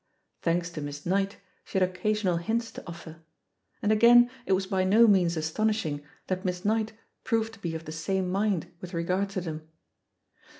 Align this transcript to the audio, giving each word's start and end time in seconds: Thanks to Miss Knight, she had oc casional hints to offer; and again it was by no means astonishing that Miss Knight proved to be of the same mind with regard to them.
Thanks 0.41 0.71
to 0.71 0.81
Miss 0.81 1.05
Knight, 1.05 1.37
she 1.63 1.77
had 1.77 1.87
oc 1.87 1.95
casional 1.95 2.39
hints 2.41 2.71
to 2.71 2.83
offer; 2.87 3.21
and 3.83 3.91
again 3.91 4.31
it 4.47 4.53
was 4.53 4.65
by 4.65 4.83
no 4.83 5.05
means 5.05 5.37
astonishing 5.37 6.01
that 6.25 6.43
Miss 6.43 6.65
Knight 6.65 6.93
proved 7.23 7.53
to 7.53 7.59
be 7.59 7.75
of 7.75 7.85
the 7.85 7.91
same 7.91 8.27
mind 8.27 8.65
with 8.81 8.95
regard 8.95 9.29
to 9.29 9.41
them. 9.41 9.69